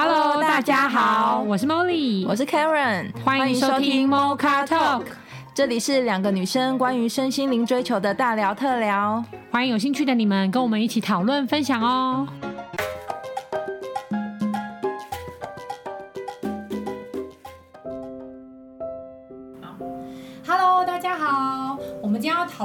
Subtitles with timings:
[0.00, 5.02] Hello，大家好，我是 Molly，我是 Karen，欢迎收听 Mocha Talk，
[5.52, 12.28] 这里是两个女生关于身心灵追求的大聊特聊，欢迎有兴趣的你们跟我们一起讨论分享哦。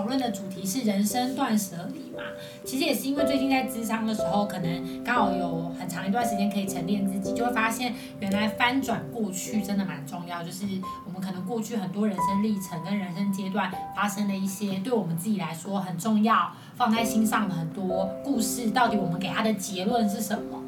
[0.03, 2.23] 讨论的主题是人生断舍离嘛？
[2.65, 10.43] 其实也是因为最近在咨商的时候，可能刚好有很长一段时间可以沉淀自己，就会发现原来翻转过去真的蛮重要。
[10.43, 10.65] 就是
[11.05, 20.59] 我们可能过去很多人生历程跟人生阶段发生的一些对我们自己来说很重要、放在心上的很多故事，到底我们给他的结论是什么？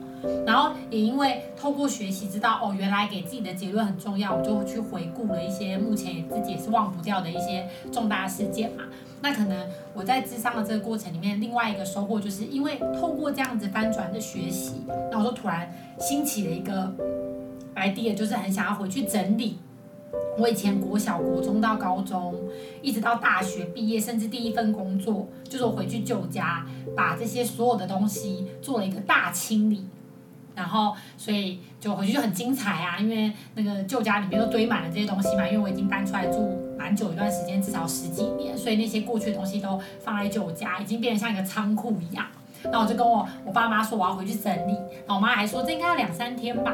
[0.48, 8.86] 然后也因为透过学习知道哦，原来给自己的结论很重要，我就去回顾了一些目前自己也是忘不掉的一些重大事件嘛。
[9.22, 16.94] 那可能我在智商的这个过程里面，另外一个收获就是因为透过这样子翻转的学习，那我就突然兴起了一个
[17.76, 19.58] idea，就是很想要回去整理
[20.38, 22.36] 我以前国小、国中到高中，
[22.82, 29.86] 一直到大学毕业，甚至第一份工作，就是我回去旧家，把这些所有的东西做了一个大清理。
[30.54, 35.46] 然后，所以就回去就很精彩啊，因为那个旧家里面都堆满了这些东西嘛。
[35.46, 36.38] 因为我已经搬出来住
[36.78, 42.26] 蛮久一段时间，至少十几年，所以那些过去的东西都放在旧家，已经变得像一个仓库一样。
[42.72, 44.74] 那我就跟我我爸妈说我要回去整理，
[45.06, 46.74] 然后我妈还说这应该要两三天吧。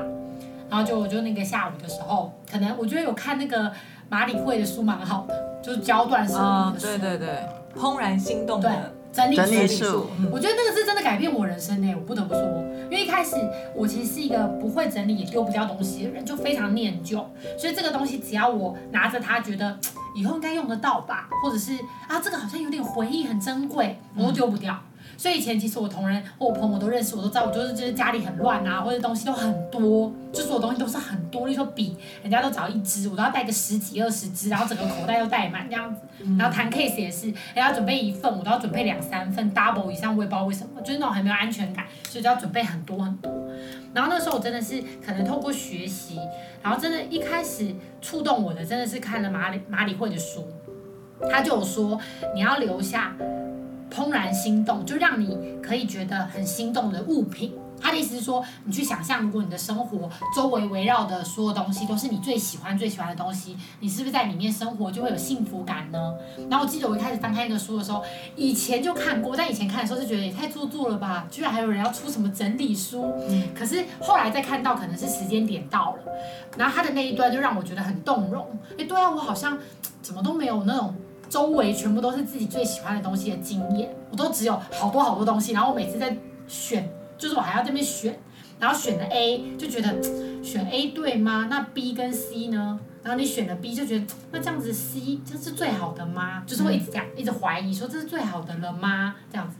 [0.69, 3.71] 然后就我就那个下午的时候，可能我觉得有看那个
[4.07, 6.85] 马里会的书蛮好的，就是教断舍离的书。
[6.85, 8.93] 对对对，怦然心动的。
[9.11, 11.93] 整理整理术，嗯、我觉得那个是真的改变我人生呢。
[11.97, 12.41] 我不得不说，
[12.89, 13.35] 因为一开始
[13.75, 17.17] 我其实是一个不会整理也丢不掉东西的人，就非常念旧。
[17.57, 19.77] 所以这个东西只要我拿着它，觉得
[20.13, 21.73] 以后应该用得到吧，或者是
[22.07, 24.77] 啊这个好像有点回忆很珍贵，我都丢不掉。
[25.21, 31.45] 嗯所以以前其实我同仁或我朋友都认识，我都知道我就是就是家里很乱啊，或者东西都很多，就所有东西都是很多。
[31.45, 36.01] 例如说笔，人家都找一支，我都要带个十几二十支，然后整个口袋都带满这样子。
[36.39, 43.31] 然后谈 case 也是，人家准备一份，我都要准备两三份，double 以上，我也不知道为什么，就是那种很没有安全感，所以就要准备很多很多。
[43.93, 46.17] 然后那时候我真的是可能透过学习，
[46.63, 50.47] 然后真的，一开始触动我的真的是看了马里马里会的书，
[51.29, 51.99] 他就有说
[52.33, 53.15] 你要留下。
[53.93, 57.53] 怦然心动，就让你可以觉得很心动的物品。
[57.83, 66.13] 他的意思是说，你去想象，如果你的生活周围围绕的所有东西都是你最喜欢、最喜欢的东西，你是不是在里面生活就会有幸福感呢？
[66.47, 68.03] 然后我记得我一开始翻开那个书的时候，
[68.35, 73.11] 以前就看过，但以前看的时候是觉得也太做作了吧，居然还有人要出什么整理书。
[73.27, 73.49] 嗯。
[73.55, 76.03] 可是后来再看到，可能是时间点到了，
[76.55, 78.45] 然后他的那一段就让我觉得很动容。
[78.77, 79.57] 哎，对啊，我好像
[80.03, 80.93] 怎么都没有那种。
[81.31, 86.13] 周围全部都是自己最喜欢的东西的经验，我都只有好多好多东西，然后我每次在
[86.45, 88.19] 选，就是我还要这边选，
[88.59, 89.95] 然后选了 A 就觉得
[90.43, 91.47] 选 A 对吗？
[91.49, 92.77] 那 B 跟 C 呢？
[93.01, 96.43] 然后你选了 B 就觉得那这样子 C 这是最好的吗？
[96.45, 99.15] 就是会一直这样一直怀疑说这是最好的了吗？
[99.31, 99.55] 这样子，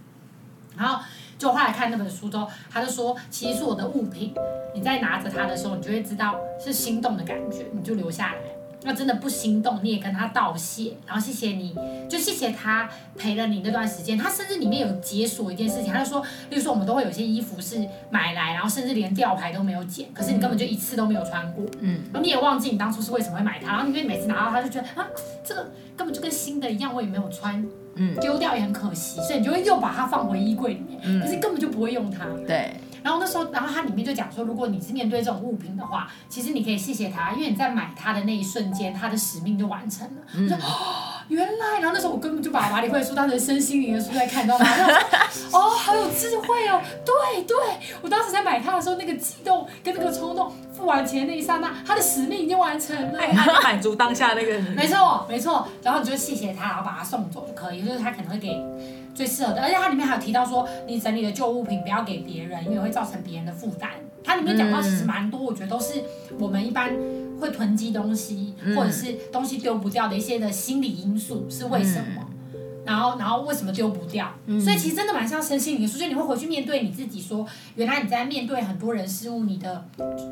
[0.76, 1.02] 然后
[1.38, 4.34] 就后来看那本书之后，他就说其实是我的物品，
[4.76, 8.40] 你在拿着它的时候，你就会知道是心动的感觉，你就留下来。
[8.84, 11.76] 那真的不心动，你也跟他道谢，然后谢谢你，
[12.10, 14.18] 就谢谢他陪了你那段时间。
[14.18, 17.78] 他甚至里面有解锁一件事情，他就说，例如说我们都会有些衣服是
[18.10, 25.08] 买来，然后甚至连吊牌都没有剪，可是你根本就一次都没有穿过，嗯，然后你也忘记你当初是为什么会买它，然后因为每次拿到它就觉得啊，
[25.44, 27.64] 这个根本就跟新的一样，我也没有穿，
[27.96, 32.74] 嗯，丢掉也很可惜，所以你就会又把它放回衣柜里面，嗯，可是根本就不会用它，对。
[33.04, 40.22] 然后那时候，然后它里面就讲说，如果你是面对这种物品的话，其实你可以谢谢它，因为你在买它的那一瞬间，它的使命就完成了。
[40.34, 40.50] 嗯。
[41.28, 44.66] 原来，然后那时候我根本就把麻理惠的书当成身心灵的书在看，你知道吗？
[45.54, 46.82] 哦，好有智慧哦。
[47.06, 47.56] 对对，
[48.02, 53.20] 我当时在买它的时候，那个激动跟那个冲动，付完钱那一刹那，它的使命已经完成了。
[53.64, 54.62] 满足当下那个人。
[54.76, 58.50] 没错没错，然后你就谢谢他，然后把它送走就可以，就是他可能会给
[59.14, 63.90] 最适合的，而且它里面还有提到说，你整理的旧物品不要给别人，因为会造成别人的负担。
[64.24, 66.04] 它里面讲到其实蛮多，我觉得都是
[66.40, 66.92] 我们一般。
[67.42, 72.24] 会囤积东西，或者是东西丢不掉的一些的心理因素是为什么？
[72.82, 74.32] 嗯、然后，然后为什么丢不掉？
[74.46, 79.86] 嗯、所以其实真的蛮像身心灵所以你会回去面对你自己说，说原来你在面对很多人事物，你的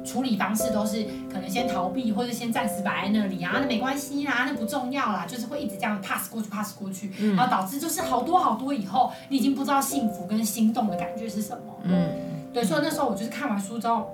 [0.05, 11.79] 处理方式都是可能先逃避，或者先暂时摆在那里啊，那没关系啦，那不重要啦，就是会一直这样 pass 过去，pass 过去，嗯、然后导致就是好多好多以后，你已经不知道幸福跟心动的感觉是什么。
[11.83, 12.09] 嗯，
[12.53, 14.09] 对，所以那时候我就是看完书之后，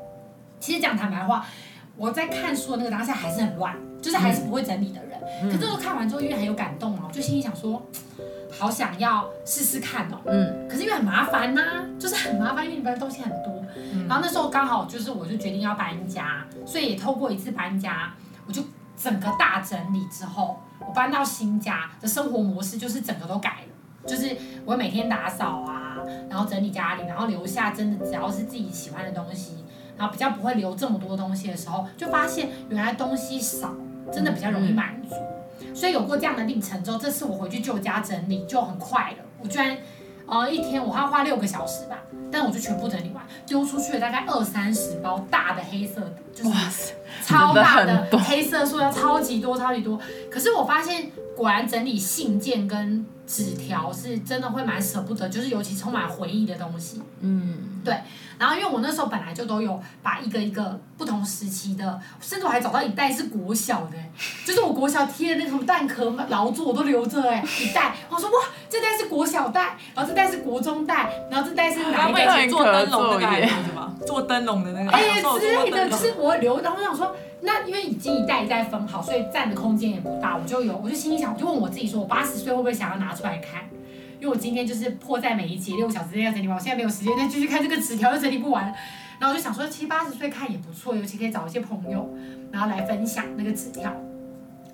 [0.59, 1.45] 其实讲坦白话。
[1.97, 5.19] 我在看书的那个当下还是很乱，就是还是不会整理的人。
[5.42, 7.81] 嗯、可是我看完之后，因为很有感动嘛，我就心里想说，
[8.51, 10.19] 好想要试试看哦。
[10.25, 10.68] 嗯。
[10.68, 13.63] 可是因为很麻烦呐、啊，就是很麻烦，因为里边的东西很多。
[13.77, 18.13] 嗯、然后那时候刚好就是，我就决定要搬家，所以也透过一次搬家，
[18.45, 18.62] 我就
[18.97, 25.97] 整个大整理之后，我搬到新家的生活模式就是整个都改了，就是我每天打扫啊，
[26.30, 29.64] 然后整理家里，然后留下真的只要是自己喜欢的东西。
[29.97, 33.74] 然后比较不会留这么多东西的时候，就发现原来东西少，
[34.12, 35.15] 真的比较容易满足。
[35.74, 39.18] 所以有过这样的历程之后，这次我回去旧家整理就很快了。
[39.42, 39.77] 我居然，
[40.25, 42.00] 呃，一天我还要花六个小时吧，
[42.31, 46.94] 但我就全部整理完，丢出去了大概二三十包大的黑色的，就是
[47.24, 50.00] 超大的黑色塑料，超级多超级多。
[50.31, 57.01] 可是我发现，果然整理信件跟纸条是真的会蛮舍不得，就是尤其充满回忆的东西。
[57.22, 57.95] 嗯，对。
[58.38, 63.94] 然后因为我那时候本来就都有把一个一个不同时期的，甚至我还找到一袋是国小的，
[64.45, 67.95] 就是我国小贴的那种蛋壳劳作我都留着哎，一袋。
[68.10, 68.36] 我说哇，
[68.69, 72.48] 这袋是国小袋，然后这袋是国中袋，然后这袋是哪一袋？
[72.48, 73.95] 做灯笼的那个吗？
[74.06, 74.92] 做灯笼的那个。
[74.92, 76.60] 哎呀之类的，就是我留。
[76.60, 83.63] 然后我想说，那因为已经一袋一袋分好，所以占的空间也不大，我就有，我就心里想，我就问我自己说，我八十岁会不会想要拿出来看？
[84.19, 88.65] 因为我今天就是迫在眉睫，六个小时之内要整理完，我现在没有时间再继续看这个纸条，又整理不完。
[89.19, 92.09] 然后我就想说，七八十岁看也不错，尤其可以找一些朋友，
[92.51, 93.94] 然后来分享那个纸条，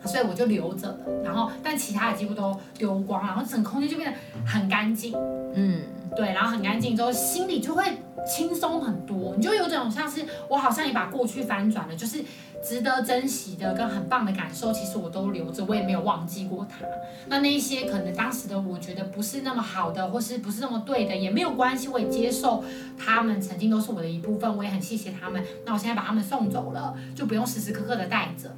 [0.05, 0.97] 所以我就留着了。
[1.23, 5.13] 然后，但其他的几乎都丢光，然后整个空间就变得很干净。
[5.53, 5.81] 嗯，
[6.15, 7.83] 对，然后很干净之后，心里就会
[8.25, 9.33] 轻松很多。
[9.35, 12.23] 你就有种像是我好像也把过去翻转了，就是。
[12.63, 16.85] 值得珍惜的跟很棒的感受，其实我都留着，我也没有忘记过它。
[17.27, 22.63] 那那一些可能当时的我觉得不是那么好的，或是不是那么对的，也没有关系，我也接受
[22.95, 25.43] 他们曾经都是我的一部分，我也很谢谢他们。
[25.65, 28.55] 那我现在把他们送走了，就不用时时刻刻的带着。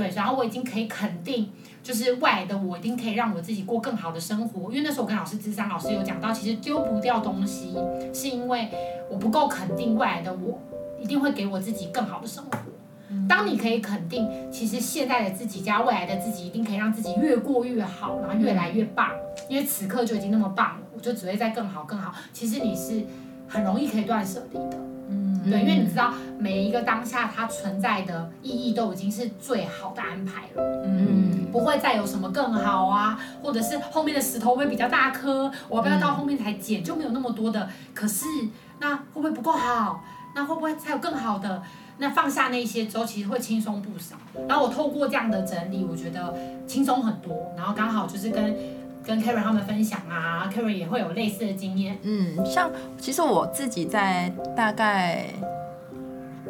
[0.00, 1.50] 对，然后我已经可以肯定，
[1.82, 4.70] 就是未来的我一定可以让我自己过更好的生活。
[4.70, 7.76] 因为那时候我跟老师智商，老师有讲到，其实丢不掉东西，
[8.14, 8.70] 是因为
[9.10, 10.58] 我不够肯定未来的我
[10.98, 12.50] 一定会给我自己更好的生活。
[13.28, 19.10] 当你可以肯定，其实现在的自己加未来的自己一定可以让自己越过越好，然后越来越棒。
[19.50, 22.14] 因为此刻就已经那么棒了，我就只会再更好更好。
[22.32, 23.04] 其实你是
[23.46, 24.78] 很容易可以断舍离的，
[25.10, 37.68] 嗯，对，因为你知道每一个当下它存在的意义都已经是最好的安排了，嗯，不会再有什么更好啊，或者是后面的石头会比较大颗，我要不要到后面才捡，就没有那么多的。
[37.92, 38.24] 可是
[38.78, 40.02] 那会不会不够好？
[40.34, 41.60] 那会不会才有更好的？
[41.98, 44.16] 那放下那些之后，其实会轻松不少。
[44.48, 46.34] 然后我透过这样的整理，我觉得
[46.66, 47.52] 轻松很多。
[47.56, 48.56] 然后刚好就是跟
[49.04, 51.98] 跟 Karen 他们分享啊，Karen 也会有类似的经验。
[52.02, 55.26] 嗯，像其实我自己在大概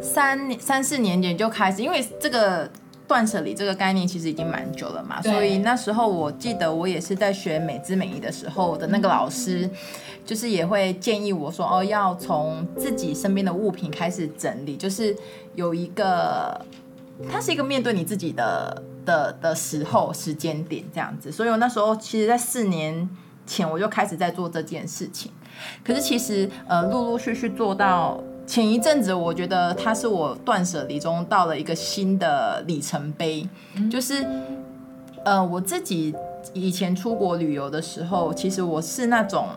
[0.01, 2.71] 三三四年前就开始，因为这个
[3.07, 9.69] 断舍离这个概念其实已经蛮久了嘛，所以那时候我记得我也是在学美姿美仪的时候的那个老师。
[10.23, 15.17] 就是也会建议我说哦，要从自己身边的物品开始整理，就是
[15.57, 16.61] 有一个，
[17.29, 21.31] 它是一个面对你自己的的的时候时间点这样子。
[21.31, 23.09] 所以我那时候其实，在四年
[23.47, 25.31] 前我就开始在做这件事情。
[25.85, 33.49] 可是其实呃，陆陆续续做到前一阵子，我觉得它是我断舍离中到了一个新的里程碑，
[33.91, 34.27] 就是
[35.25, 36.15] 呃，我自己
[36.53, 39.49] 以前出国旅游的时候，其实我是那种。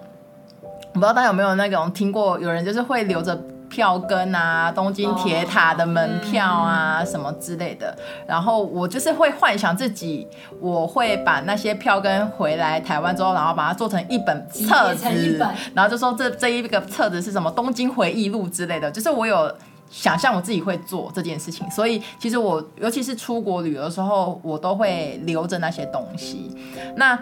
[0.95, 3.36] 我不知道大家有没有那种听过，有人就是会留着
[3.73, 7.97] 票根啊，东京铁塔的门票啊，什么之类的。
[8.27, 10.27] 然后我就是会幻想自己，
[10.59, 15.09] 我会把那些票根回来台湾之后，然后把它做成一本册子，
[15.73, 18.92] 然后就说这这一个册子是什么东京回忆录之类的。
[18.92, 19.51] 就是我有
[19.89, 26.56] 想象我自己会做这件事情，所以其实我尤其是出国旅游的时候，我都会留着那些东西。
[26.95, 27.18] 那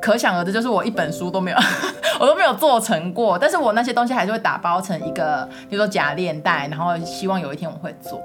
[0.00, 1.56] 可想而知，就是我一本书都没有，
[2.20, 3.38] 我都没有做成过。
[3.38, 8.22] 但是我那些东西还是会打包成一个，比如说假链带，然后希望有一天我会做。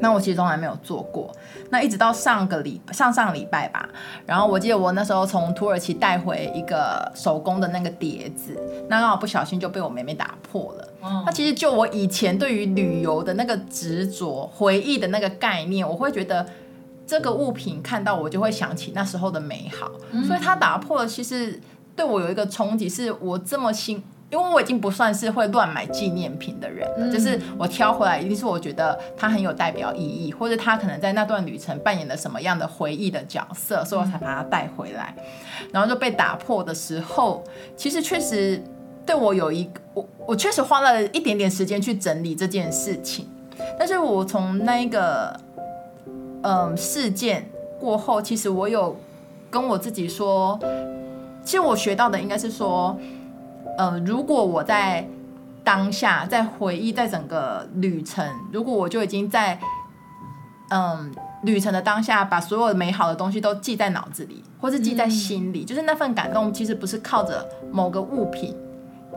[0.00, 1.30] 那我其实从来没有做过。
[1.70, 3.88] 那一直到上个礼上上礼拜吧，
[4.26, 10.88] 然后我记得我那时候从土耳其带回一个手工的那个碟子，那刚好不小心就被我妹妹打破了。
[11.24, 16.44] 那其实就我以前对于旅游的那个执着、回忆的那个概念，我会觉得。
[17.06, 21.06] 这个物品看到我就会想起那时候的美好，嗯、所以它打破了。
[21.06, 21.60] 其实
[21.94, 27.06] 对我有一个冲击，是我这么新，因为我已经不算是会乱买纪念品的人了。
[27.06, 35.14] 嗯、就是我挑回来一定是我觉得它很有代表意义，或者它可能在那段旅程扮演了什么样的回忆的角色，所以我才把它带回来。
[35.72, 37.44] 然后就被打破的时候，
[37.76, 38.62] 其实确实
[39.04, 43.28] 对我有一个我我确实花了一点点时间去整理这件事情。
[43.78, 45.38] 但是我从那一个
[46.44, 47.48] 嗯事件
[47.80, 48.94] 过后，其实我有
[49.50, 50.58] 跟我自己说，
[51.42, 52.96] 其实我学到的应该是说，
[53.78, 55.08] 呃，如果我在
[55.64, 59.58] 当下在回忆在整个旅程，如果我就已经在
[60.68, 61.10] 嗯
[61.44, 68.54] 旅程的当下，把所有美好的东西都记在脑子里，或是记在心里，嗯、就是那份感动，其实不是靠着某个物品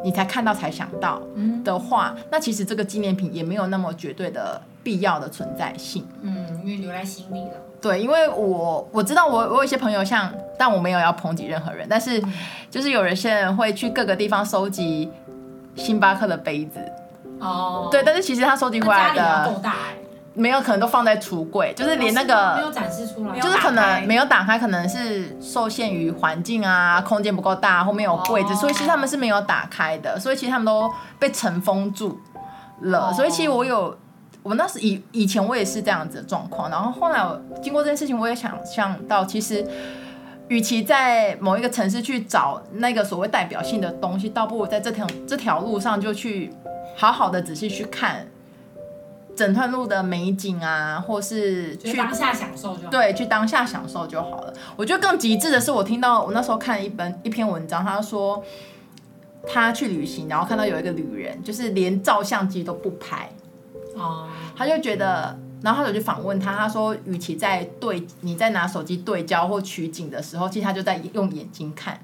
[0.03, 1.21] 你才看到才想到
[1.63, 6.05] 的话，嗯、那其实这个纪念品也没有那么绝对的必要的存在性。
[6.21, 7.51] 嗯，因为留在心里了。
[7.79, 12.21] 对，因为我我知道我我有一些朋友像，但我没有要抨击任何人，但是
[12.71, 15.11] 就是有一些人会去各个地方收集
[15.75, 16.79] 星巴克的杯子。
[17.39, 17.89] 哦。
[17.91, 19.75] 对，但是其实他收集回来的够大
[20.37, 32.19] 没有，可能都放在橱柜，就是连那个没有展示出来，就是可能没有打开，可能是受限于环境啊，空间不够大，后面有柜子，所以其实他们是没有打开的，所以其实他们都被尘封住
[32.81, 33.11] 了。
[33.13, 33.97] 所以其实我有，
[34.43, 39.65] 我那时以以前我也是这样子的状况，然后后来我经过这件事情，我也想象到，其实
[40.49, 46.53] 与其在某一个城市去找那个所谓代表性的东西，倒不如在这条这条路上就去
[46.95, 48.27] 好好的仔细去看。
[49.37, 52.89] 整段路的美景啊，或是去当下享受就好。
[52.89, 54.53] 对，去当下享受就好了。
[54.75, 58.43] 我觉得更极致的是，我听到我那时候看一本一篇文章，他说
[59.47, 63.29] 他去旅行，然后看到有一个旅人，就是连照相机都不拍，
[63.95, 72.03] 哦，他就觉得，然后他就去访问他，他说，与其在对你在拿手机对焦或取景的时候，其实他就在用眼睛看，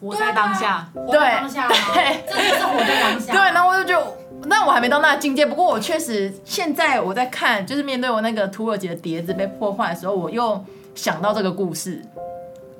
[0.00, 3.32] 活在当下，活在当下，对， 这就是活在当下。
[3.32, 4.06] 对，然后我就觉得。
[4.46, 12.02] 那我还没到那境界，不过我确实现在我在看，就是面对我那个土耳其的碟子被破坏的时候，我又想到这个故事，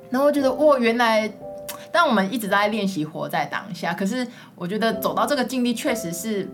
[0.09, 1.31] 然后觉得哇，原来，
[1.91, 6.49] 但我们一直在练习活在当下，可是我觉得走到这个境地确实是。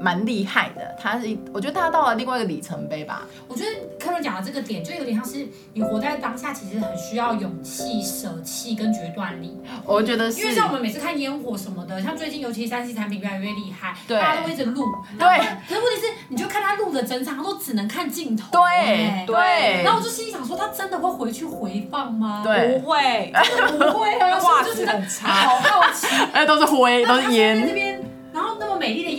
[0.00, 3.22] 蛮厉害的，他是，我觉得他到了另外一个里程碑吧。
[3.48, 9.56] 我觉得 Karen 讲的这个点，就有点像是你活在当下，其实很需要勇气、舍弃跟决断力。
[9.86, 14.84] 我觉得是，因为像我们每次看烟火什么的，像最近尤其三 C 产品越来越厉害，对大家都会一直录。
[15.18, 15.26] 对。
[15.68, 18.48] 可是问题是，你就看他录的整场都只能看镜头。
[18.50, 19.82] 对对。
[19.84, 22.42] 然后我就心里想说，他真的会回去回放吗？
[22.44, 23.32] 对，不会，
[23.78, 26.08] 不会啊， 画质很差，好好奇。
[26.34, 28.02] 哎，都是灰，都是烟。
[28.32, 29.10] 然后那么美丽的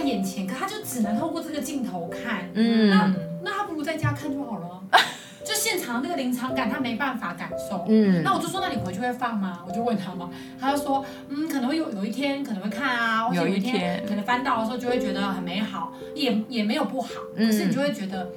[0.00, 2.48] 他眼前，可他就只能透过这个镜头看。
[2.54, 4.82] 嗯，那那他不如在家看就好了。
[5.42, 7.84] 就现场那个临场感，他没办法感受。
[7.88, 9.64] 嗯，那我就说，那你回去会放吗？
[9.66, 10.30] 我就问他嘛，
[10.60, 17.10] 他就说，嗯，可能会有有一天可能会看啊，或者有一天可能翻到的时候就会觉得很美好，也也没有不好。
[17.36, 18.30] 可是你就会觉得，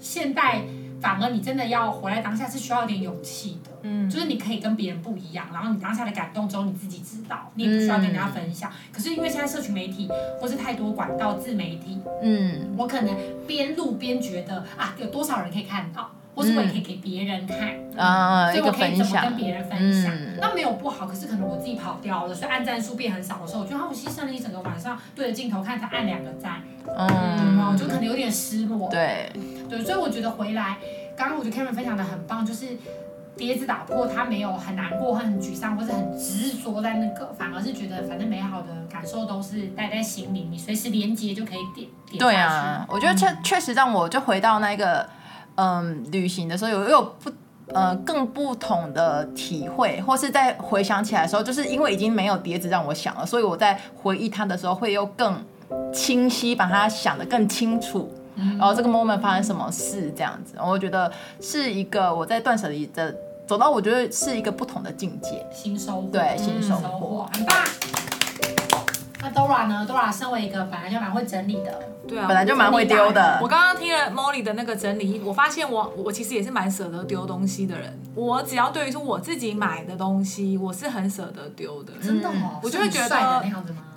[0.00, 0.62] 现代
[1.00, 3.70] 反而你真的要活在当下是需要一点勇气的。
[3.82, 8.70] 嗯，就是你可以跟别人不一样，然后你当下的感动只有你自己知道，你也不需要跟人家分享。
[8.70, 10.08] 嗯、可是因为现在社群媒体
[10.40, 13.14] 或是太多管道自媒体，嗯，我可能
[13.46, 17.58] 边录边觉得啊，有多少人可以看到，或是我也可以给别人看，
[17.96, 20.12] 啊、嗯，所以我可以怎么跟别人分享？
[20.14, 28.90] 嗯、那没有不好，可是可能我自己跑掉了，所以按赞数变很少的时候，我觉得他们牺牲了一整个晚上对着镜头看才按两个赞，嗯，我就可能有点失落。
[28.90, 29.32] 对，
[29.70, 30.76] 对，所以我觉得回来，
[31.16, 32.68] 刚刚我觉得 Karen 分享的很棒，就是。
[33.38, 42.18] 碟子打破，他没有很难过，或很沮丧，或是很执着在那个，反而是觉得反正美好的感受都是带在心里，你随时连接就可以点点。
[42.18, 45.06] 对啊，我觉得确确实让我就回到那个
[45.56, 47.30] 嗯旅行的时候，有有不
[47.74, 55.34] 呃更不同的体会，或是在回想起来的时候，就是因为已经没有碟子让我想了，所以我在回忆它的时候会又更
[55.92, 58.10] 清晰，把它想得更清楚。
[58.58, 61.10] 然后这个 moment 发生什么事这样子，我觉得
[61.40, 63.14] 是一个我在断舍离的
[63.46, 67.56] 走到，我觉得是一个不同的境界，新收获，对，新收获，嗯、很棒。
[69.26, 73.40] 那 Dora 呢？Dora 身为一个本来就蛮会整理的，对啊，本来就蛮会丢的。
[73.42, 77.98] 我刚刚听了 Molly 的那个整理，我发现我我其实也是蛮舍得丢东西的人。
[78.14, 83.42] 我只要对于说我自己买的东西，我是很舍得丢的，真的哦，我就会觉得？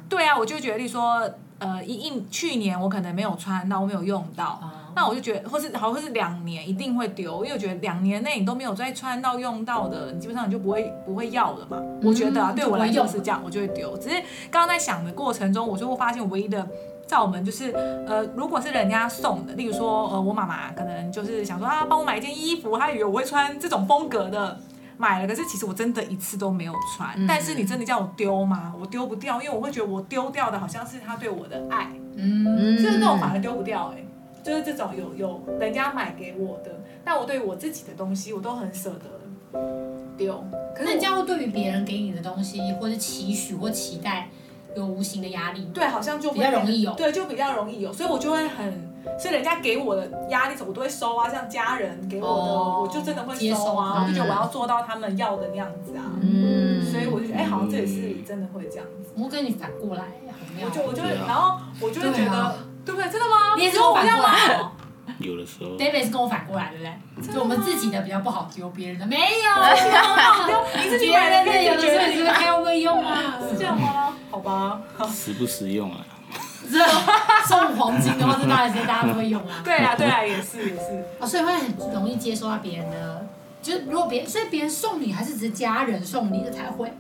[0.09, 1.29] 对啊，我就觉得，例如说。
[1.59, 11.77] 呃，一一去年我可能没有穿到，我没有用到，嗯、那我就觉得，或是好，或是两年一定会丢，因为我觉得两年内你都没有再穿到用到的，你基本上你就不会不会要了嘛。
[11.77, 13.97] 嗯、我觉得啊，对我来说是这样，我就会丢。
[13.97, 14.15] 只是
[14.49, 16.65] 刚刚在想的过程中，我就会发现唯一的
[17.05, 17.71] 在我们就是，
[18.07, 24.57] 呃，如果是人家送的，例如说，呃，我妈妈可能就是想说啊，帮我买一件衣服，她以为我会穿这种风格的。
[25.01, 27.13] 买了，可是其实我真的一次都没有穿。
[27.15, 28.73] 嗯、但是你真的叫我丢吗？
[28.77, 31.89] 我丢不掉，因为我会觉得我丢掉的好像是他对我的爱。
[32.17, 34.05] 嗯，就是那种反而丢不掉哎、欸，
[34.43, 39.55] 就是这种有有人家买给我的，但我对于我自己的东西我都很舍得
[40.17, 40.43] 丢。
[40.75, 44.27] 可是你这样会对于别人给你的东西，或是期许或期待，
[44.75, 45.71] 有无形的压力。
[45.73, 46.93] 对，好像就比较容易有。
[46.95, 48.88] 对，就比较容易有，所以我就会很。
[49.19, 51.29] 所以人家给我的压力，我都会收啊。
[51.29, 53.95] 像家人给我的，哦、我就真的会收啊。
[53.95, 56.03] 收我就觉得我要做到他们要的那样子啊。
[56.21, 59.11] 嗯，所以我就觉得，哎、欸，好像这也是真的会这样子。
[59.17, 60.03] 我跟你反过来，
[60.63, 63.09] 我就我就会，然后我就会觉得，对，啊、对不对？
[63.09, 63.55] 真的吗？
[63.57, 64.71] 你也是跟我反过来。
[65.19, 66.83] 有的时候，David 是跟我反过来，对不
[67.23, 67.33] 对？
[67.33, 69.53] 就我们自己的比较不好丢， 别人的没有，
[70.47, 73.35] 丢你自己别人的有的时候你觉得还要会用啊？
[73.51, 74.13] 是这样吗？
[74.31, 75.97] 好吧，实不实用啊？
[77.49, 79.61] 送黄金的话，这当然是大家都会用啊。
[79.65, 81.03] 对啊，对啊，也是也是。
[81.19, 83.25] 哦，所以会很容易接收到别人的，
[83.61, 86.93] 就是如果别人，所以别人送你，还是只是家人送你的才会。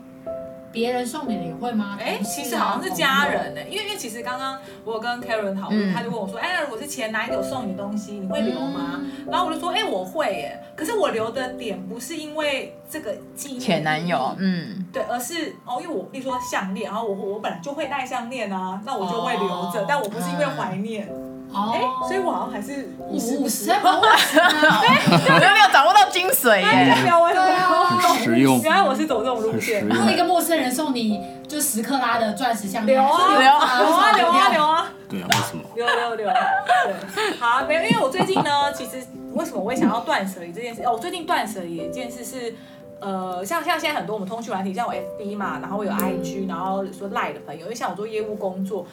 [0.71, 1.97] 别人送你的也会吗？
[1.99, 9.01] 哎，其实好像是家人呢，因为因为其实刚刚我有跟 Karen 讨论，他就问我说，哎，那如果是前男友送你东西，你会留吗？
[9.29, 10.63] 然后我就说，哎，我会耶。
[10.75, 21.09] 可是我留的点不是因为这个纪念前男友，嗯，对，而是哦，因为我比如说项链，然后我我本来就会戴项链啊，那我就会留着，但我不是因为怀念。
[21.51, 26.65] 哎，所以我好像还是五十五十，哎，有没有掌握到精髓耶？
[27.03, 28.61] 对啊，实用。
[28.61, 29.87] 原来我是走这种路线。
[29.87, 34.91] 然后一个陌生人送你就十克拉的钻石项链，留啊留啊留啊留啊留啊。
[35.09, 35.63] 对啊，为什么？
[35.75, 36.29] 留留留。
[36.29, 39.03] 对，好，没有，因为我最近呢，其实
[39.33, 40.83] 为什么我会想要断舍离这件事？
[40.83, 42.53] 哦，我最近断舍离一件事是。
[43.01, 48.85] 呃，像像现在很多我们通讯软体，像我 FB 嘛，然后我有 IG，然后说 Line 的朋友，因为像我做业务工作，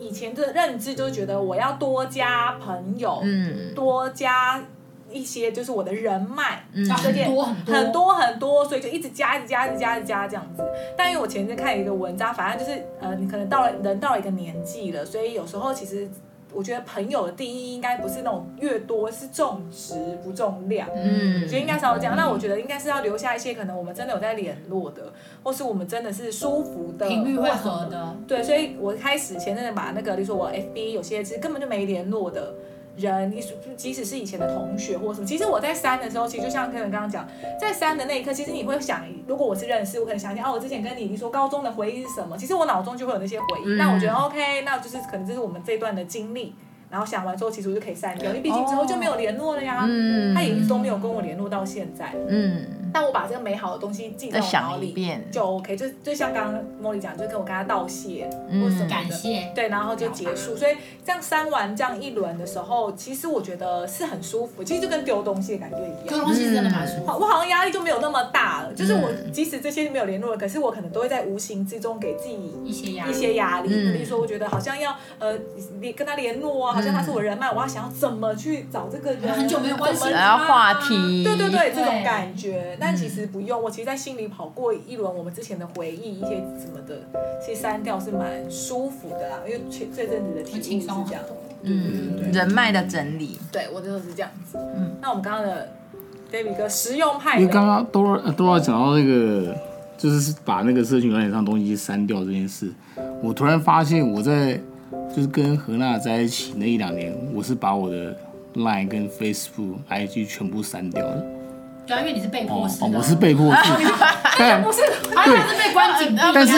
[0.00, 4.64] 以前的认知就是觉得我要多加朋友，嗯，多加
[5.10, 10.64] 一些就是我的人脉，嗯，很多很多很多很多，所以就一直加，一直加，一直加，一直加这样子。
[10.96, 16.08] 但因为我前阵看一个文章，反正就是呃，你可能到了人到了一个年纪了，所以有时候其实。
[16.54, 20.88] 我觉得朋友的定义应该不是那种越多，是重质不重量。
[20.94, 22.16] 嗯，我觉得应该是要这样。
[22.16, 28.16] 那我觉得应该是要留下一些可能我们真的有在联络的，或是我们真的是舒服的频率会合的。
[28.26, 32.54] 对，所以我开始前阵子把那个，比如说我 FB 有些其实根本就没联络的。
[32.96, 33.42] 人，你
[33.76, 37.26] 即使是以前的同学或什么，其实我在删的时候，其实就像客人刚刚讲，
[37.60, 42.36] 在删的那一刻，其实你会想，如果我是认识，我可能想想，哦，我之前跟你你说高中的回忆是什么？
[42.36, 43.74] 其实我脑中就会有那些回忆。
[43.76, 46.54] 那、嗯、我觉得 OK，那就是可能这是我们这段的经历。
[46.90, 49.84] 然后想完之后，其实我就可以删掉，因为毕竟之后就没有联络了呀。
[49.88, 52.14] 嗯，他也一直都没有跟我联络到现在。
[52.28, 55.76] 嗯，但我把这个美好的东西记在我脑里，就 OK。
[55.76, 59.52] 就就像刚刚茉莉讲，就跟我跟他道谢，或什么的，感谢。
[59.54, 60.56] 对，然后就结束。
[60.56, 64.64] 所以这样删完这样一轮的时候，其实我觉得是很舒服。
[64.64, 66.08] 其实就跟丢东西的感觉一样。
[66.08, 67.06] 丢东西真的蛮舒服。
[67.06, 68.72] 我好像压力就没有那么大了。
[68.72, 73.68] 就是我即使这些没有联络了，可是我可能都会在无形之中给自己一些压一些压力。
[73.68, 75.36] 比如说，我觉得好像要呃，
[75.80, 77.64] 你跟他联络啊，好像他是我人脉，我要。
[77.74, 79.32] 想要怎么去找这个人？
[79.32, 82.76] 很久没有关系，然后话题，对对对，这种感觉。
[82.84, 87.00] 但其实不用，我其实，在心里跑过一轮我们之前的回忆，一些什么的，
[87.44, 89.38] 其实删掉是蛮舒服的啦。
[89.46, 91.22] 因为前这阵子的体验是这样，
[91.62, 94.58] 嗯，人脉的整理，对我就是这样子。
[94.76, 95.68] 嗯，那我们刚刚的
[96.30, 99.56] David 哥实用派，因为刚刚都都要讲到那个，
[99.96, 102.70] 就是把那个社群软件上东西删掉这件事，
[103.22, 104.60] 我突然发现我在。
[105.14, 108.16] 就是跟何娜在一起那一两年，我是把我的
[108.54, 111.24] Line 跟 Facebook、IG 全部删掉了。
[111.86, 112.82] 对，因为你是被迫式。
[112.82, 113.62] 哦，我是被迫式。
[114.38, 116.20] 但不是，对，是被关紧闭。
[116.34, 116.54] 但是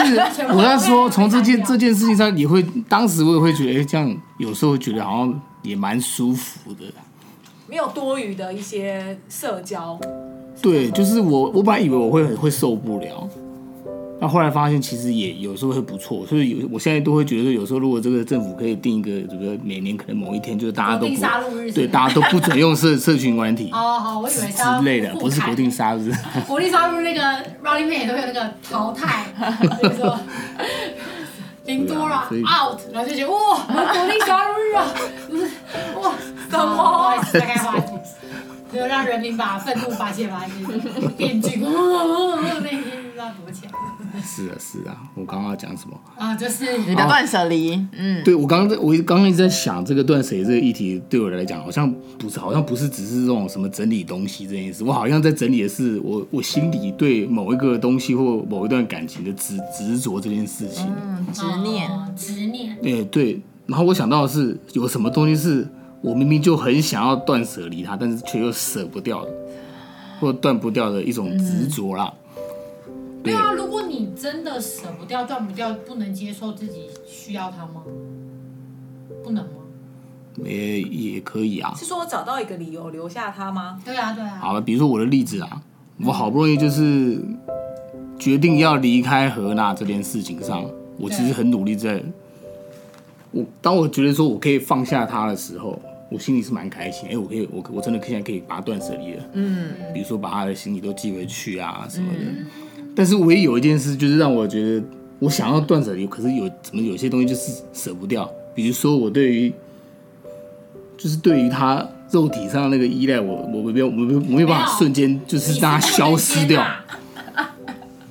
[0.53, 6.85] 我在说，从这件这件事情上，你会当时我也会觉得，哎，这样有时候觉得好像也蛮舒服的。
[7.67, 9.99] 没有多余的一些社交。
[10.61, 13.29] 对，就是我，我本来以为我会很会受不了。
[14.19, 21.15] 那后来发现，其实也有时候会不错，所以有我现在都会觉得，有时候如果这个政府可以定一个，这个每年可能某一天，就是大家都不
[21.71, 26.11] 对，大家都不准用社 社群软体哦，好，我以为之类的，不是国定杀日，
[26.47, 27.21] 国定杀日那个
[27.63, 29.25] Running Man 也都有那个淘汰，
[29.79, 30.19] 所以说
[31.65, 34.85] 零多了 out，然后就觉得哇，国定杀日啊，
[36.01, 36.11] 哇，
[36.49, 36.75] 什么？
[36.75, 37.91] 不好意思，开话题，
[38.73, 40.51] 就让人民把愤怒发泄发泄，
[41.17, 42.81] 电锯，那天
[44.23, 46.35] 是啊是啊，我刚刚要讲什么啊？
[46.35, 47.73] 就是你的断舍离。
[47.91, 54.83] 嗯，对，我刚刚在，我刚刚一直在想这个断舍离这个议题，对我来讲好像不是，好像不是只是这种什么整理东西这件事。
[54.83, 60.85] 我好像在整理的是我我心里对某一个东西或某一段感情的执执着这件事情。
[61.01, 62.77] 嗯，执念，执念。
[62.81, 65.67] 对对，然后我想到的是有什么东西是
[66.01, 69.31] 我明明就很想要断舍离它，但是却又舍不掉的，
[70.19, 72.11] 或断不掉的一种执着啦。
[72.13, 72.23] 嗯
[73.27, 77.83] 对啊，如果你真的舍不掉、断不掉、不能接受自己需要它吗？
[79.23, 79.51] 不能吗？
[80.43, 81.73] 也也可以啊。
[81.75, 83.81] 是说我找到一个理由留下它吗？
[83.83, 84.37] 对啊，对啊。
[84.39, 85.61] 好了，比如说我的例子啊，
[86.03, 87.19] 我好不容易就是
[88.19, 90.63] 决定要离开何娜这件事情上，
[90.97, 92.01] 我其实很努力在，
[93.31, 95.79] 我当我觉得说我可以放下他的时候，
[96.11, 97.09] 我心里是蛮开心。
[97.09, 99.23] 哎，我可以，我我真的现在可以把他断舍离了。
[99.33, 102.19] 嗯，比如说把他的行李都寄回去啊什么的。
[102.19, 102.45] 嗯、
[102.97, 104.83] 但是唯一有一件事，就是让我觉得
[105.19, 108.27] 我想要断舍离，可是有怎么有些东西就是舍不掉。
[108.55, 109.53] 比如说我对于，
[110.97, 116.65] 就是对于他肉体上的那个依赖，我我没有我没有没有办法瞬间就是让他消失掉。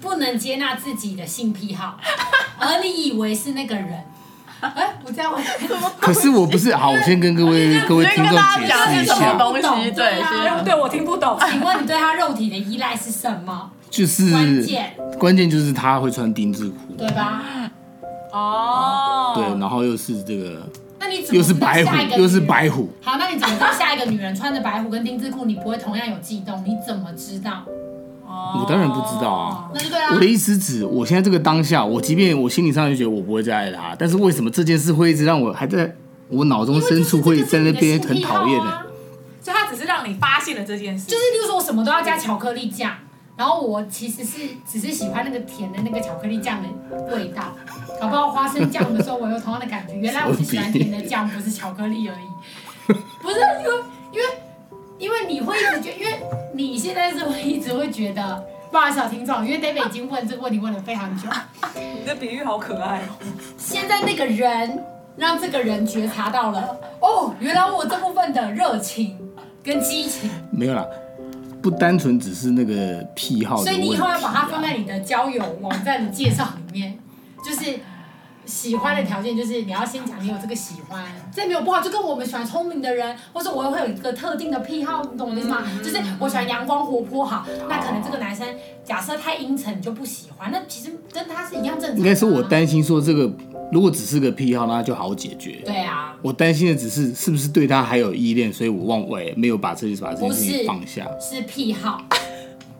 [0.00, 1.98] 不能接纳自己的性癖好，
[2.60, 3.88] 而你以为是那个人。
[4.60, 5.44] 哎，我这样问。
[6.00, 9.36] 可是我不是，好，我先跟各位各位听众解释一下。
[9.36, 10.22] 东西对，
[10.64, 11.36] 对，我听不懂。
[11.50, 13.72] 请问你对他肉体的依赖是什么？
[13.90, 17.42] 就是关键，关键就是他会穿丁字裤，对吧？
[18.32, 20.60] 哦，对，然后又是这个，
[20.98, 22.90] 那你怎么又是白虎，又是白虎。
[23.00, 26.62] 好，那你怎么知道下一个女人穿着白虎跟丁字裤，你不会同样有悸动？
[26.64, 27.64] 你怎么知道？
[28.28, 30.10] 我当然不知道啊，那就对啊。
[30.12, 35.94] 我的意思指，我现在这个当下，我即便我心理上就觉得我不会再爱他，但是为什么这件事会一直让我还在
[36.28, 38.82] 我脑中深处会在那边很讨厌呢？
[39.40, 42.92] 所以他只是让你发现了这件事，就是例如说我什么都要加巧克力酱，
[43.36, 46.68] 然后我其实是只是喜欢那个甜的那个巧克力酱的
[47.14, 47.54] 味道，
[48.00, 54.26] 搞不好花生酱的时候我有同样的感觉，原来我是喜欢甜的酱，不是巧克力而已，不是因为因为。
[54.98, 56.18] 因为你会一直觉得，因为
[56.54, 61.28] 你现在是会一直会觉得，不好意思啊，听众，因为 David 已经问这个问题问了非常久。
[61.74, 63.12] 你的比喻好可爱哦。
[63.58, 64.82] 现在那个人
[65.14, 69.18] 让这个人觉察到了，哦，原来我这部分的热情
[69.62, 70.82] 跟激情没有啦，
[71.68, 76.96] 不单纯只是那个癖好，所以你以后要把它放在你的交友网站的介绍里面，
[77.44, 77.78] 就是。
[78.46, 85.64] 喜欢的条件就是你要先讲你有这个喜欢，这没有不好，就跟我们喜欢聪明的人，或者我会有一个特定的癖好，你懂我意思吗？
[85.66, 88.46] 嗯、就是我喜欢阳光活泼好，嗯、那可能这个男生
[88.84, 91.98] 假设太阴沉你就不喜欢，那其实跟他是一样正常。
[91.98, 93.28] 应该是我担心说这个
[93.72, 95.62] 如果只是个癖好，那就好解决。
[95.64, 101.08] 对啊，我担心的只是是不是对他还有依恋，所以我忘为没有把这些把这件事情放下。
[101.20, 102.00] 是，是癖好。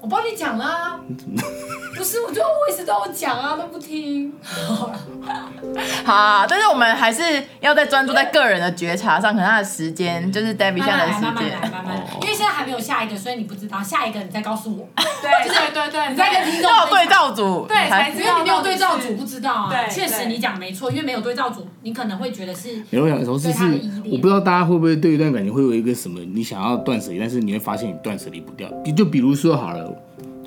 [0.00, 1.00] 我帮你讲啦，
[1.96, 4.32] 不是，我觉得我一直都有讲啊，都不听。
[6.04, 7.22] 好，但是我们还是
[7.60, 11.22] 要在专注在个人的觉察上，可能他的时间就是 Debbie 现在的时间。
[11.22, 14.88] 慢慢来，慢慢来，因为现在还没有下一个，所以你不知道下一个，你再告诉我。
[15.22, 18.26] 对对对对，你再跟听众对照组，对，才知道。
[18.26, 19.72] 因为你没有对照组，不知道啊。
[19.88, 22.82] 确实你讲没错，因为没有对照组，你可能会觉得是。
[22.90, 23.64] 没有想说，是是，
[24.10, 28.68] 我不知道大家会不会对一段感情会有一个什么，你想要断舍离，但是你会发现你断舍离不掉。
[28.96, 29.90] 就比如说好了。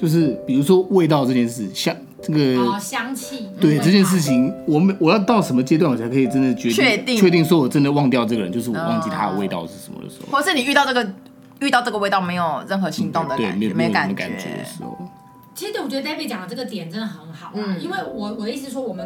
[0.01, 7.17] 就是比如说味道这件事，香这个哦香气，对这件事情，我们我要到什么阶段我才可以真的决定确定。
[7.17, 11.11] 确定说我真的忘掉这个人，就是我忘记他的味道是什么的时候，或是你遇到这个
[11.59, 14.25] 遇到这个味道没有任何心动的感觉，没感觉。
[14.25, 14.97] 的时候。
[15.53, 19.05] 其实我觉得 David 讲的这个点真的很好，嗯，因为我我的意思是说我们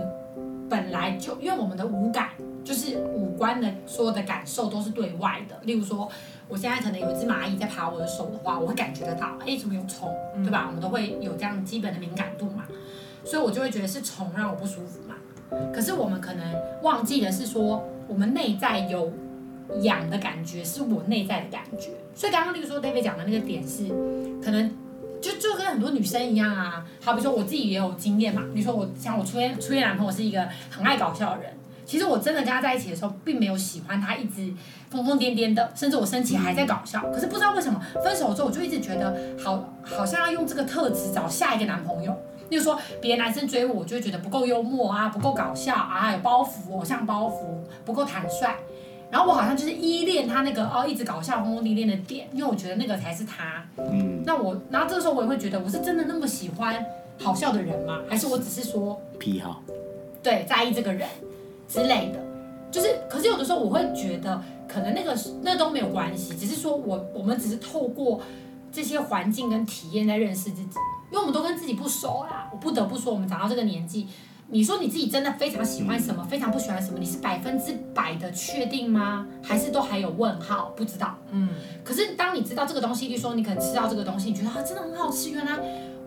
[0.70, 2.30] 本来就因为我们的五感
[2.64, 6.10] 就是五官的所有的感受都是对外的，例如说。
[6.50, 10.66] 我现在可能有一只蚂蚁在爬我的手的话，我会感觉得到，哎，怎么有虫，对吧？
[10.68, 12.66] 我们都会有这样基本的敏感度嘛，
[13.24, 15.16] 所以我就会觉得是虫让我不舒服嘛。
[15.74, 16.46] 可是我们可能
[16.84, 19.12] 忘记的是说，我们内在有
[19.82, 21.92] 痒的感觉，是我内在的感觉。
[22.14, 23.88] 所以刚刚例如说 David 讲的那个点是，
[24.44, 24.70] 可能
[25.22, 26.86] 就就跟很多女生一样啊。
[27.02, 31.54] 好比说我自己也有经验嘛，比如说我像我初恋初恋男朋友是一个很爱搞笑的人。
[31.86, 34.54] 其实我真的跟他在一起的时候，并没有喜欢他一直
[34.90, 37.02] 疯疯癫癫的，甚至我生气还在搞笑。
[37.12, 42.16] 可是不知道为什么分手之后，我就一直觉得好，好像要用这个特质找下一个男朋友。
[42.50, 47.40] 例如说，别的男生追我，我就会觉得不够幽默啊，不够搞笑啊，有包袱，偶像包袱，
[47.84, 48.56] 不够坦率。
[49.10, 53.66] 然后我好像就是依恋他那个哦，一直搞笑、疯疯癫癫的点，因为我觉得那个才是他。
[53.78, 54.22] 嗯。
[54.26, 56.86] 那我，然后这个时候我也会觉得，我是真的那么喜欢
[57.20, 58.02] 好笑的人吗？
[58.08, 59.62] 还是我只是说癖好？
[60.22, 61.08] 对，在意这个人。
[61.74, 62.20] 之类的，
[62.72, 68.22] 就是，可是有的时候我会觉得，可能那个那都没有关系，只是说我我们只是透过
[68.72, 70.78] 这些环境跟体验在认识自己，
[71.12, 72.48] 因为我们都跟自己不熟啦。
[72.52, 74.08] 我不得不说，我们长到这个年纪，
[74.50, 79.26] 你说你自己真的非常喜欢什么，非常不喜欢什么，你是百分之百的确定吗？
[79.42, 80.72] 还是都还有问号？
[80.76, 81.18] 不知道。
[81.32, 81.50] 嗯。
[81.84, 85.58] 可是当你知道这个东西，比如说你可能吃到这个东西，你觉得啊真的很好吃，原来。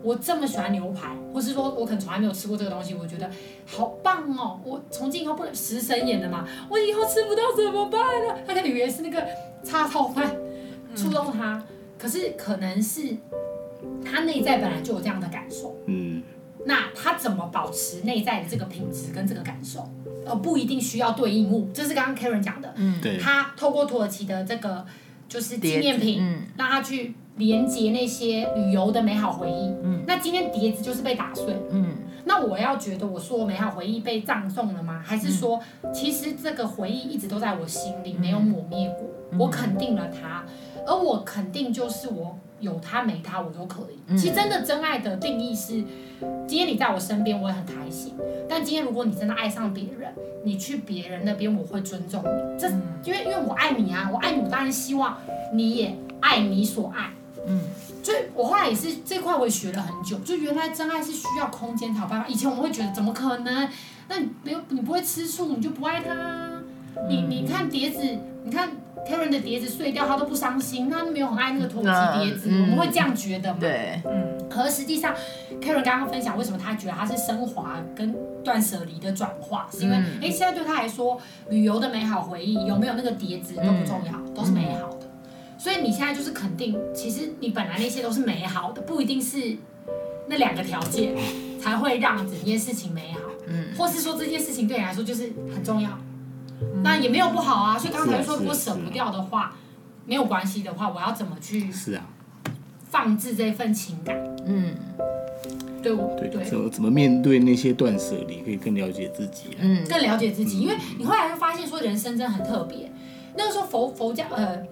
[0.07, 3.29] 我这么喜欢牛排，或是说我可能从来没有吃过这个东西，我觉得
[3.67, 4.61] 好棒哦！
[4.65, 8.37] 我从今以后不能食神演的嘛，我以后吃不到怎么办呢？
[8.47, 9.27] 他可能以为是那个
[9.65, 10.37] 叉烧饭
[10.95, 11.63] 触动他，嗯、
[11.99, 13.17] 可是可能是
[14.05, 15.77] 他内在本来就有这样的感受。
[15.87, 16.23] 嗯，
[16.65, 19.91] 那他怎么保持内在的这个品质跟这个感受，
[20.25, 21.69] 而不一定需要对应物？
[21.75, 22.73] 这是刚刚 Karen 讲的。
[22.77, 23.19] 嗯，对。
[23.19, 24.87] 他透过土耳其的这个
[25.29, 27.13] 就是纪念品，嗯，让他去。
[27.37, 29.75] 连接那些旅游的美好回忆。
[29.83, 31.55] 嗯，那今天碟子就是被打碎。
[31.71, 35.03] 嗯，那那我要觉得我说美好回忆被葬送了吗？
[35.03, 35.59] 还是说，
[35.91, 39.39] 其实这个回忆一直都在我心里，没有抹灭过？
[39.39, 40.45] 我肯定了它，
[40.87, 44.19] 而我肯定就是我有它没它我都可以。
[44.19, 45.83] 其实真的真爱的定义是，
[46.47, 48.15] 今天你在我身边我也很开心。
[48.47, 50.13] 但今天如果你真的爱上别人，
[50.45, 52.59] 你去别人那边我会尊重你。
[52.59, 52.69] 这
[53.03, 55.17] 因为因为我爱你啊，我爱你，我当然希望
[55.55, 57.11] 你也爱你所爱。
[57.47, 57.61] 嗯。
[58.03, 60.17] 所以我后来也是这块，我也学了很久。
[60.19, 62.29] 就原来真爱是需要空间才有办法。
[62.29, 63.69] 以前我们会觉得怎么可能？
[64.09, 66.63] 那你没有你不会吃醋，你就不爱他。
[67.09, 68.01] 你你看碟子，
[68.45, 68.71] 你看
[69.07, 71.89] Karen 的碟子碎掉，他都不伤心，他没有很爱那个土鸡
[72.23, 72.49] 碟子。
[72.49, 73.59] 我们会这样觉得嘛？
[73.59, 74.49] 对，嗯。
[74.49, 75.13] 可是实际上
[75.61, 84.96] ，Karen 刚刚分享为什么他觉得他是升华跟断舍离的转化，是因为哎，现在对他来说，旅游的美好回忆有没有那个碟子都不重要，都是美好的。
[85.67, 89.57] 所以你现在就是肯定，其实你本来那些都是美好的，不一定是
[90.29, 91.13] 那两个条件
[91.61, 95.91] 才会让整件事情美好，嗯，或是说这件事情对你来说就是很重要，
[96.85, 97.77] 那也没有不好啊。
[97.77, 99.57] 所以刚才说如果舍不掉的话，
[100.05, 102.07] 没有关系的话，我要怎么去是啊
[102.89, 104.17] 放置这份情感？
[104.47, 104.73] 嗯，
[105.83, 112.89] 对对对，怎么怎么面对那些断舍离，可以更了解自己，嗯，更了解自己，因为你后来会发现说人生真的很特别。
[113.37, 114.63] 那个时候佛佛教呃。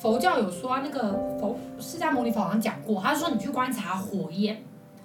[0.00, 4.62] 佛教有说啊，那个佛释迦牟尼佛好像讲过，他说你去观察火焰，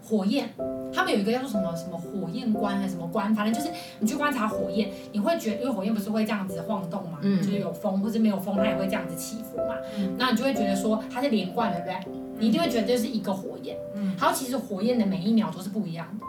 [0.08, 0.50] 火焰，
[0.94, 12.14] 他们有一个叫做什么什么火焰观还是什么观，反正就是你去观察火焰，你会觉得，因为火焰不是会这样子晃动嘛，嗯，就是有风或者没有风，它也会这样子起伏嘛，嗯，那你就会觉得说它是连贯的，对不对？
[12.38, 16.26] 你一定会觉得这是一个火焰，嗯，好，其实火焰的每一秒都是不一样的。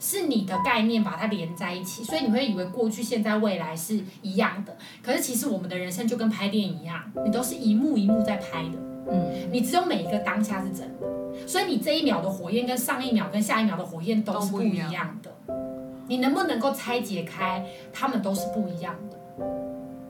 [0.00, 4.76] 是你的概念把它连在一起，所以你会以为过去、现在、未来是一样的。
[5.02, 8.78] 可是其实我们的人生就跟拍电影一样，你都是一幕一幕在拍的。
[9.12, 15.30] 嗯，你只有每一个当下是真的，所以你这一秒的火焰跟上一秒跟下一秒的火焰都是不一样的。
[16.08, 19.46] 你能不能够拆解开，他们都是不一样的。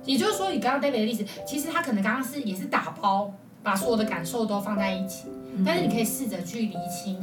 [0.04, 5.26] 也就是说，你刚刚 David 的例子，其实他可能刚刚是也是打包，把所有的感受都放在一起，
[5.64, 7.18] 但是你可以试着去厘清。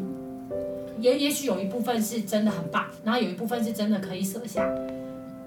[1.00, 4.68] 也也许有一部分是真的很棒，然后有一部分是真的可以舍下。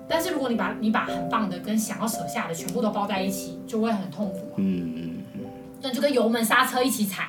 [0.09, 4.57] 但是如果你把你把很棒的跟想要舍下的全部都包在一起，就会很痛苦啊。
[4.57, 5.41] 嗯嗯嗯。
[5.83, 7.29] 那就跟油门刹车一起踩，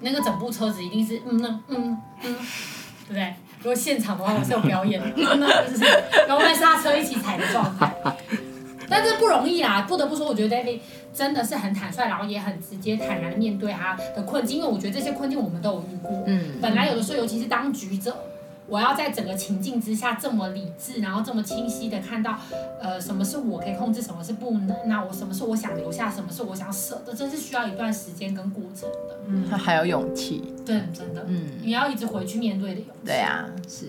[0.00, 2.36] 那个整部车子一定是嗯嗯嗯嗯，
[3.06, 3.34] 对不对？
[3.58, 5.84] 如果现场的话，我是有表演的， 那就是
[6.28, 7.94] 油门刹车一起踩的状态。
[8.90, 10.80] 但是不容易啦，不得不说，我觉得 David
[11.14, 14.58] 真的是很坦率，然后也很直接、坦然的面对他的困境。
[14.58, 16.24] 因为我觉得这些困境我们都有遇过。
[16.26, 16.58] 嗯。
[16.60, 18.14] 本来有的时候，尤其是当局者，
[18.66, 22.38] 我要在整个情境之下这么理智，然后这么清晰的看到，
[22.82, 29.18] 呃，什么是我可以控制，什么是不能，那我什么是我想留下，什么是我想舍的，真是需要一段时间跟过程的。
[29.28, 29.46] 嗯。
[29.48, 30.52] 他还有勇气。
[30.66, 31.24] 对，真的。
[31.28, 31.46] 嗯。
[31.62, 33.06] 你要一直回去面对的勇气。
[33.06, 33.86] 对啊，是。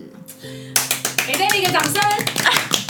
[1.26, 2.00] 给 David 一个掌声。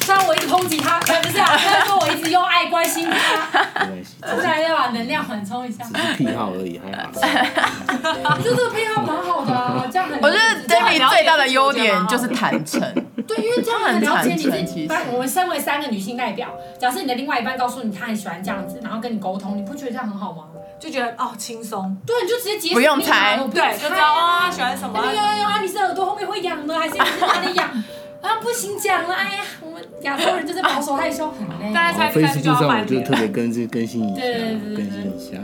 [0.03, 5.85] 虽然我一直抨击他，不是啊， 但是说我一直用爱关心他，没关系，接下来要把能量缓冲一下。
[5.85, 7.11] 只是癖好而已，还好。
[7.13, 10.21] 我觉得这个癖好蛮好的啊，这样很。
[10.21, 12.81] 我觉得 David 最大的优点就是坦诚。
[13.27, 14.89] 对，因为这样很了解你自己。
[15.13, 16.49] 我们身为三个女性代表，
[16.81, 20.45] 假设你的另外一半告诉你他很喜欢这样子，然后跟你沟通，你不觉得这样很好吗？
[20.81, 21.97] 就觉得哦轻松。
[22.05, 22.75] 对，你就直接解释。
[22.75, 23.37] 不用猜。
[23.55, 24.99] 对，就知道啊喜欢什么。
[24.99, 25.61] 有有有啊！
[25.61, 26.75] 你是耳朵后面会痒吗？
[26.81, 27.85] 还是你是哪里痒？
[28.23, 31.73] 啊，不行讲了，哎呀，我们亚洲人就是保守害羞，很累。
[31.75, 35.39] 大家猜猜就上我就特别更新更新一下，更新一下。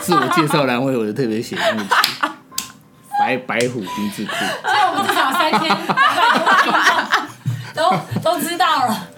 [0.00, 1.84] 自我介绍栏位我就特别写那个
[3.18, 4.32] 白白虎丁字裤。
[4.62, 5.76] 所以我们至少三天，
[7.74, 9.08] 都都知道了。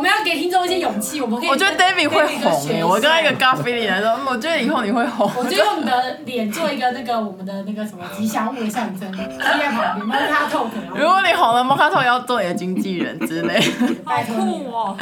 [0.00, 1.48] 我们要给听众一些勇气，我们可以。
[1.50, 5.30] 我觉得 David 会红，我跟一个 gut feeling 来说，我觉得以后你会红。
[5.36, 10.06] 我就用你的脸做一个那个我们的那个什么吉祥物的象征，贴在旁边。
[10.08, 10.68] Mocha Talk。
[10.94, 13.60] 如果你红了，Mocha Talk 要做你的经纪人之类。
[14.02, 14.96] 拜托你哦。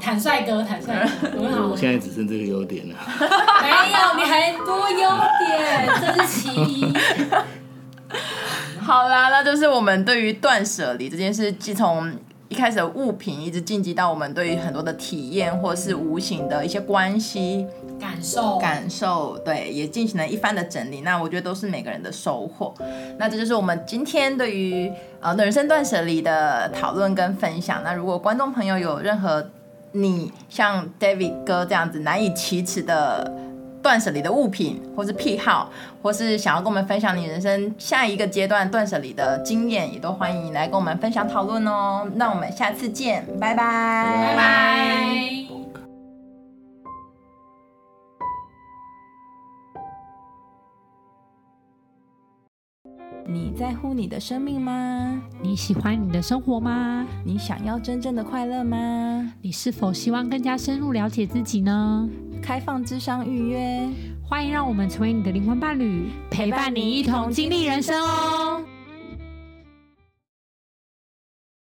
[0.00, 1.68] 坦率哥，坦率哥，很好。
[1.68, 2.96] 我现在只剩这个优点了。
[3.62, 6.92] 没有，你还多优点，这是其一。
[8.82, 12.12] 好啦，那就是我们对于断舍离这件事，既从。
[12.48, 17.66] 一开始的物品一直晋级到我们对于很多的体验或是无形的一些关系
[18.00, 21.02] 感受感受，对，也进行了一番的整理。
[21.02, 22.74] 那我觉得都是每个人的收获。
[23.18, 27.82] 那这就是我们今天对于呃人生断舍离的讨论跟分享。
[27.84, 29.50] 那如果观众朋友有任何
[29.92, 33.47] 你像 David 哥这样子难以启齿的。
[33.88, 35.70] 断舍离的物品，或是癖好，
[36.02, 42.06] 或是想要跟我们分享你人生下一个阶段断舍离的经验，也都欢迎你来跟我们分享讨论哦。
[42.16, 45.67] 那我们下次见，拜拜，拜拜。
[53.30, 55.22] 你在乎你的生命吗？
[55.42, 57.06] 你喜欢你的生活吗？
[57.26, 59.34] 你想要真正的快乐吗？
[59.42, 62.08] 你是否希望更加深入了解自己呢？
[62.40, 63.86] 开放智商预约，
[64.26, 68.62] 欢迎让我们成为你的灵魂伴侣，陪伴你一同经历人生哦。